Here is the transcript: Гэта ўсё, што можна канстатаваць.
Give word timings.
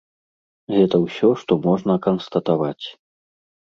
Гэта 0.75 0.95
ўсё, 1.03 1.29
што 1.43 1.51
можна 1.67 1.99
канстатаваць. 2.07 2.85